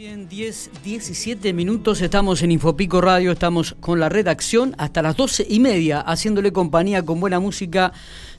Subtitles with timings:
[0.00, 5.46] Bien, 10, 17 minutos, estamos en Infopico Radio, estamos con la redacción hasta las 12
[5.46, 7.92] y media, haciéndole compañía con buena música,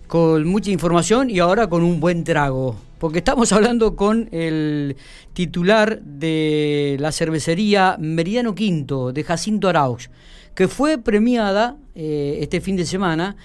[0.08, 2.78] con mucha información y ahora con un buen trago.
[2.98, 4.96] Porque estamos hablando con el
[5.34, 10.10] titular de la cervecería Meridiano Quinto, de Jacinto Arauz,
[10.56, 13.36] que fue premiada eh, este fin de semana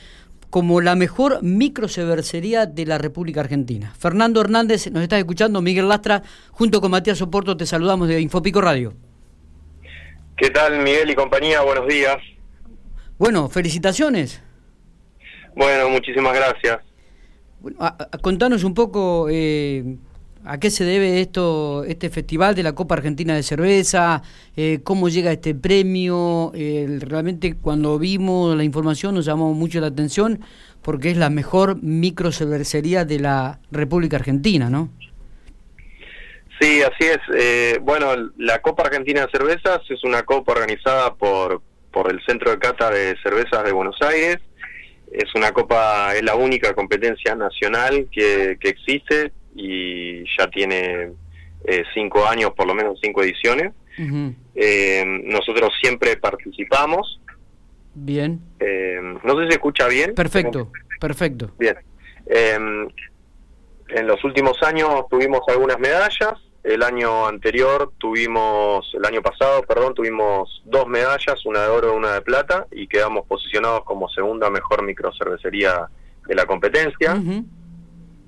[0.51, 3.93] como la mejor microcervecería de la República Argentina.
[3.99, 8.61] Fernando Hernández, nos estás escuchando, Miguel Lastra, junto con Matías Oporto, te saludamos de Infopico
[8.61, 8.95] Radio.
[10.37, 11.63] ¿Qué tal, Miguel y compañía?
[11.63, 12.17] Buenos días.
[13.19, 14.43] Bueno, felicitaciones.
[15.55, 16.81] Bueno, muchísimas gracias.
[17.61, 17.79] Bueno,
[18.21, 19.97] contanos un poco eh,
[20.49, 24.23] ¿A qué se debe esto, este festival de la Copa Argentina de Cerveza?
[24.57, 26.53] Eh, ¿Cómo llega este premio?
[26.55, 30.41] realmente cuando vimos la información nos llamó mucho la atención
[30.83, 34.91] porque es la mejor microcervecería de la República Argentina, ¿no?
[36.61, 37.19] Sí, así es.
[37.37, 42.53] Eh, bueno, la Copa Argentina de Cervezas es una copa organizada por, por el Centro
[42.53, 44.39] de Cata de Cervezas de Buenos Aires.
[45.11, 51.13] Es una copa, es la única competencia nacional que, que existe y ya tiene
[51.65, 53.73] eh, cinco años, por lo menos cinco ediciones.
[54.55, 57.21] Eh, nosotros siempre participamos.
[57.95, 58.41] Bien.
[58.61, 60.15] Eh, no sé si se escucha bien.
[60.15, 61.51] Perfecto, perfecto.
[61.59, 61.77] Bien.
[62.29, 66.35] en los últimos años tuvimos algunas medallas.
[66.63, 71.97] El año anterior tuvimos, el año pasado, perdón, tuvimos dos medallas, una de oro y
[71.97, 75.89] una de plata, y quedamos posicionados como segunda mejor microcervecería
[76.27, 77.17] de la competencia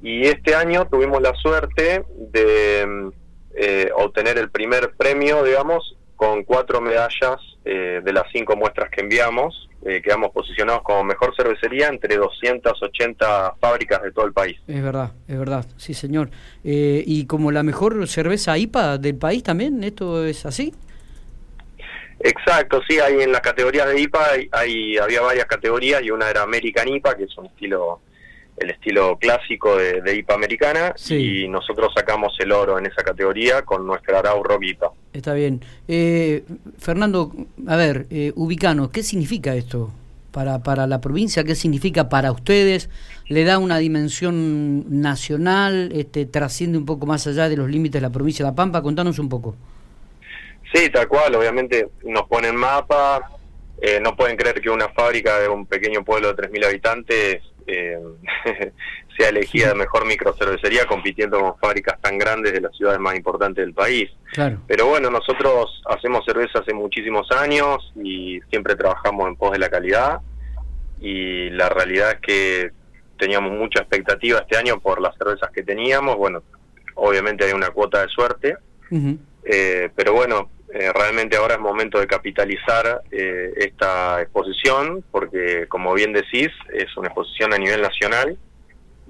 [0.02, 3.10] y este año tuvimos la suerte de
[3.54, 9.00] eh, obtener el primer premio, digamos, con cuatro medallas eh, de las cinco muestras que
[9.00, 9.68] enviamos.
[9.84, 14.56] Eh, quedamos posicionados como mejor cervecería entre 280 fábricas de todo el país.
[14.66, 16.30] Es verdad, es verdad, sí señor.
[16.62, 19.82] ¿Y como la mejor cerveza IPA del país también?
[19.82, 20.72] ¿Esto es así?
[22.20, 26.42] Exacto, sí, hay en las categorías de IPA hay, había varias categorías y una era
[26.42, 28.00] American IPA, que es un estilo
[28.60, 33.86] el estilo clásico de, IPA americana y nosotros sacamos el oro en esa categoría con
[33.86, 34.90] nuestra Arau Roquita.
[35.12, 35.60] Está bien.
[35.86, 36.44] Eh,
[36.78, 37.32] Fernando,
[37.66, 39.90] a ver, eh, ubicano, ¿qué significa esto
[40.32, 41.44] para, para la provincia?
[41.44, 42.90] ¿Qué significa para ustedes?
[43.26, 45.90] ¿Le da una dimensión nacional?
[45.92, 48.82] Este, ¿Trasciende un poco más allá de los límites de la provincia de La Pampa?
[48.82, 49.56] Contanos un poco.
[50.72, 53.30] Sí, tal cual, obviamente nos ponen mapa,
[53.80, 57.98] eh, no pueden creer que una fábrica de un pequeño pueblo de 3.000 habitantes eh,
[59.16, 63.74] sea elegida mejor microcervecería compitiendo con fábricas tan grandes de las ciudades más importantes del
[63.74, 64.10] país.
[64.66, 69.68] Pero bueno, nosotros hacemos cerveza hace muchísimos años y siempre trabajamos en pos de la
[69.68, 70.20] calidad.
[71.00, 72.70] Y la realidad es que
[73.18, 76.16] teníamos mucha expectativa este año por las cervezas que teníamos.
[76.16, 76.42] Bueno,
[76.94, 78.56] obviamente hay una cuota de suerte,
[79.44, 85.92] eh, pero bueno, eh, realmente ahora es momento de capitalizar eh, esta exposición, porque como
[85.92, 88.38] bien decís, es una exposición a nivel nacional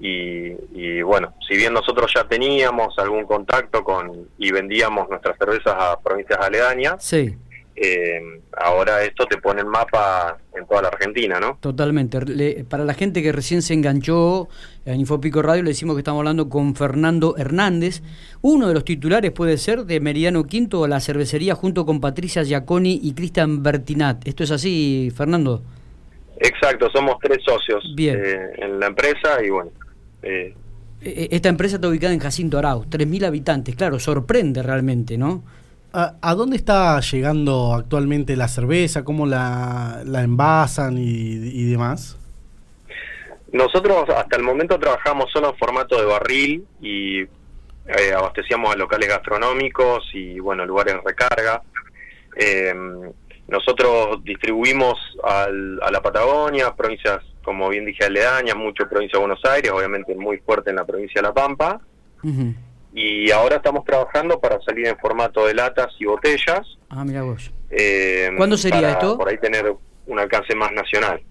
[0.01, 5.99] y, bueno, si bien nosotros ya teníamos algún contacto con y vendíamos nuestras cervezas a
[5.99, 7.37] provincias aledañas, sí.
[7.81, 11.57] Eh, ahora esto te pone el mapa en toda la Argentina, ¿no?
[11.61, 12.65] Totalmente.
[12.67, 14.49] para la gente que recién se enganchó
[14.85, 18.01] en Infopico Radio, le decimos que estamos hablando con Fernando Hernández.
[18.41, 22.99] Uno de los titulares puede ser de Meridiano Quinto, la cervecería, junto con Patricia Giaconi
[23.01, 24.27] y Cristian Bertinat.
[24.27, 25.63] ¿Esto es así, Fernando?
[26.37, 29.71] Exacto, somos tres socios eh, en la empresa y bueno.
[30.21, 30.53] Eh,
[31.01, 35.43] e, e, Esta empresa está ubicada en Jacinto Arauz, 3.000 habitantes, claro, sorprende realmente, ¿no?
[35.91, 39.03] ¿A, dónde está llegando actualmente la cerveza?
[39.03, 42.17] ¿Cómo la, la envasan y, demás?
[43.51, 49.09] Nosotros hasta el momento trabajamos solo en formato de barril y eh, abastecíamos a locales
[49.09, 51.63] gastronómicos y bueno lugares de recarga.
[52.35, 52.73] Eh,
[53.47, 59.43] nosotros distribuimos al, a la Patagonia, provincias como bien dije aledañas, mucho provincia de Buenos
[59.45, 61.81] Aires, obviamente muy fuerte en la provincia de La Pampa
[62.93, 66.61] y ahora estamos trabajando para salir en formato de latas y botellas.
[66.89, 67.51] Ah, mira vos.
[67.69, 69.17] Eh, ¿Cuándo sería esto?
[69.17, 69.73] Por ahí tener
[70.07, 71.21] un alcance más nacional.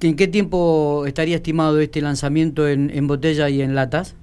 [0.00, 4.16] ¿En qué tiempo estaría estimado este lanzamiento en, en botella y en latas?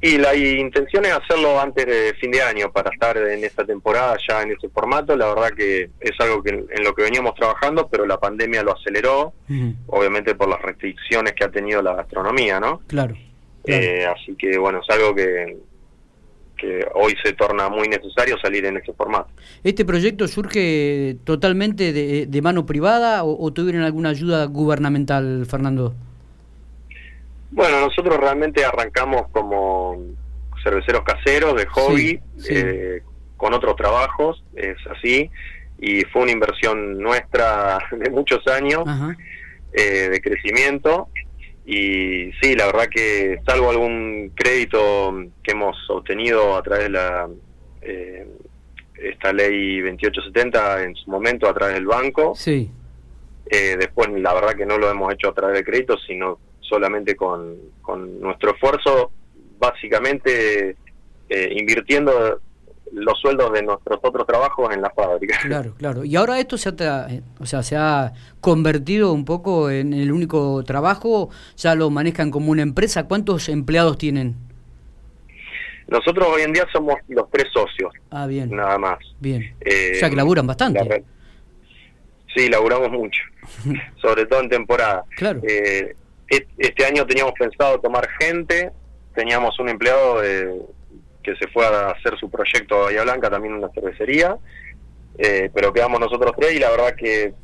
[0.00, 4.16] Y la intención es hacerlo antes de fin de año para estar en esta temporada
[4.28, 5.16] ya en ese formato.
[5.16, 8.74] La verdad que es algo que en lo que veníamos trabajando, pero la pandemia lo
[8.76, 9.32] aceleró,
[9.86, 12.80] obviamente por las restricciones que ha tenido la gastronomía, ¿no?
[12.86, 13.16] Claro.
[13.68, 15.58] Eh, así que bueno, es algo que,
[16.58, 19.28] que hoy se torna muy necesario salir en este formato.
[19.64, 25.94] ¿Este proyecto surge totalmente de, mano privada o, tuvieron alguna ayuda gubernamental, Fernando?
[27.50, 29.96] Bueno, nosotros realmente arrancamos como
[30.62, 33.02] cerveceros caseros, de hobby, eh,
[33.36, 35.30] con otros trabajos, es así,
[35.78, 38.84] y fue una inversión nuestra de muchos años
[39.72, 41.08] eh, de crecimiento.
[41.70, 47.28] Y sí, la verdad que salvo algún crédito que hemos obtenido a través de la
[47.82, 48.26] eh,
[48.94, 52.32] esta ley 2870 en su momento a través del banco.
[52.34, 52.70] Sí.
[53.50, 57.14] Eh, después, la verdad que no lo hemos hecho a través de créditos, sino solamente
[57.14, 59.12] con, con nuestro esfuerzo,
[59.58, 60.74] básicamente
[61.28, 62.40] eh, invirtiendo
[62.92, 65.38] los sueldos de nuestros otros trabajos en la fábrica.
[65.48, 66.04] Claro, claro.
[66.04, 67.08] Y ahora esto se ha,
[67.40, 72.50] o sea, se ha convertido un poco en el único trabajo, ya lo manejan como
[72.50, 73.08] una empresa.
[73.08, 74.36] ¿Cuántos empleados tienen?
[75.88, 77.92] Nosotros hoy en día somos los tres socios.
[78.10, 78.50] Ah, bien.
[78.50, 78.98] Nada más.
[79.20, 79.54] Bien.
[79.60, 81.04] Eh, o sea que laburan bastante.
[82.36, 83.22] Sí, laburamos mucho,
[84.02, 85.04] sobre todo en temporada.
[85.16, 85.40] Claro.
[85.48, 85.96] Eh,
[86.28, 88.70] este año teníamos pensado tomar gente,
[89.14, 90.20] teníamos un empleado
[91.28, 94.36] que se fue a hacer su proyecto a Bahía Blanca, también una cervecería,
[95.18, 97.34] eh, pero quedamos nosotros tres y la verdad que,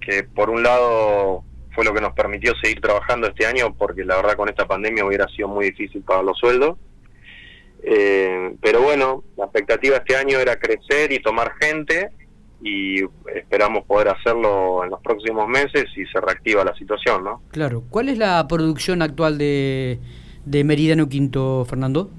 [0.00, 4.16] que por un lado fue lo que nos permitió seguir trabajando este año, porque la
[4.16, 6.76] verdad con esta pandemia hubiera sido muy difícil pagar los sueldos.
[7.84, 12.10] Eh, pero bueno, la expectativa este año era crecer y tomar gente
[12.60, 13.02] y
[13.34, 17.42] esperamos poder hacerlo en los próximos meses y se reactiva la situación, ¿no?
[17.50, 17.82] Claro.
[17.90, 19.98] ¿Cuál es la producción actual de,
[20.44, 22.10] de Meridiano Quinto, Fernando?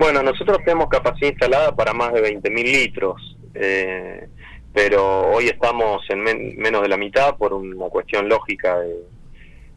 [0.00, 4.28] Bueno, nosotros tenemos capacidad instalada para más de 20.000 litros, eh,
[4.72, 6.24] pero hoy estamos en
[6.56, 8.96] menos de la mitad por una cuestión lógica de,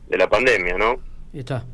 [0.08, 0.96] de la pandemia, ¿no?
[1.34, 1.66] Está.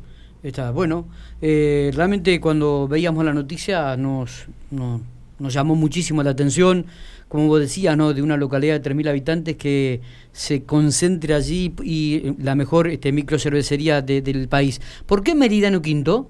[0.42, 1.08] Está bueno.
[1.40, 6.86] Eh, realmente cuando veíamos la noticia nos, nos, llamó muchísimo la atención,
[7.28, 8.12] como vos decías, ¿no?
[8.14, 10.00] de una localidad de 3.000 habitantes que
[10.32, 14.80] se concentre allí y la mejor este, microcervecería del país.
[15.06, 16.28] ¿Por qué Meridiano Quinto?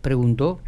[0.00, 0.58] Preguntó.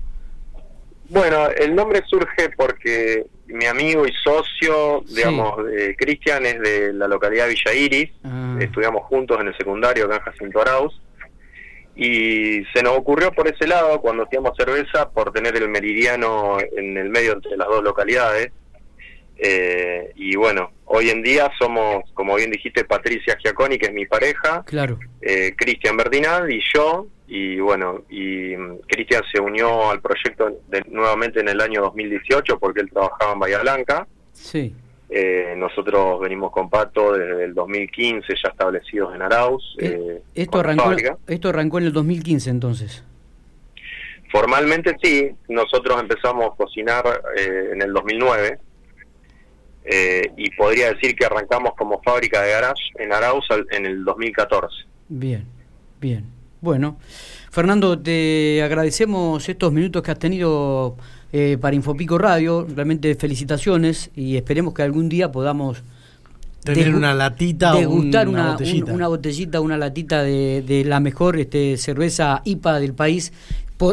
[1.09, 5.57] Bueno, el nombre surge porque mi amigo y socio, digamos,
[5.99, 8.57] Cristian es de la localidad de Villa Iris, ah.
[8.61, 11.01] estudiamos juntos en el secundario acá en Jacinto Arauz,
[11.97, 16.97] y se nos ocurrió por ese lado, cuando hacíamos cerveza, por tener el meridiano en
[16.97, 18.51] el medio entre las dos localidades.
[19.37, 24.07] Eh, y bueno, hoy en día somos, como bien dijiste, Patricia Giaconi, que es mi
[24.07, 24.99] pareja, claro.
[25.21, 31.41] Eh, Cristian Berdinal y yo, y bueno, y mm, Cristian se unió al proyecto nuevamente
[31.41, 34.07] en el año 2018 porque él trabajaba en Bahía Blanca.
[34.33, 34.75] Sí.
[35.09, 39.63] Eh, nosotros venimos con Pato desde el 2015 ya establecidos en Arauz.
[39.79, 40.93] Eh, eh, esto, arrancó,
[41.27, 43.05] ¿Esto arrancó en el 2015 entonces?
[44.31, 47.05] Formalmente sí, nosotros empezamos a cocinar
[47.37, 48.59] en el 2009
[50.37, 54.75] y podría decir que arrancamos como fábrica de garage en Arauz en el 2014.
[55.09, 55.47] Bien,
[56.01, 56.34] bien.
[56.65, 56.97] Bueno,
[57.51, 60.97] Fernando, te agradecemos estos minutos que has tenido
[61.31, 62.67] eh, para Infopico Radio.
[62.75, 65.83] Realmente felicitaciones y esperemos que algún día podamos
[66.65, 68.93] tener una latita degustar una, una, botellita.
[68.95, 73.35] una botellita, una latita de, la mejor este, cerveza IPA del país,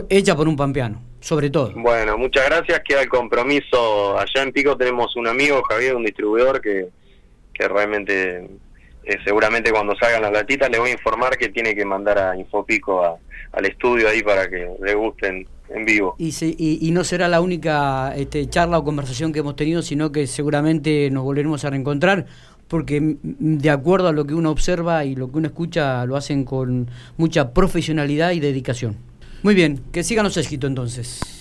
[0.07, 1.73] hecha por un pampeano, sobre todo.
[1.75, 2.79] Bueno, muchas gracias.
[2.87, 4.17] Queda el compromiso.
[4.17, 6.87] Allá en Pico tenemos un amigo, Javier, un distribuidor que,
[7.53, 8.49] que realmente
[9.03, 12.37] eh, seguramente cuando salgan las latitas le voy a informar que tiene que mandar a
[12.37, 13.19] Infopico
[13.51, 16.15] al estudio ahí para que le gusten en vivo.
[16.17, 20.27] Y, y, no será la única este, charla o conversación que hemos tenido, sino que
[20.27, 22.25] seguramente nos volveremos a reencontrar,
[22.67, 26.43] porque de acuerdo a lo que uno observa y lo que uno escucha, lo hacen
[26.43, 28.97] con mucha profesionalidad y dedicación.
[29.43, 31.40] Muy bien, que sigan los éxitos entonces.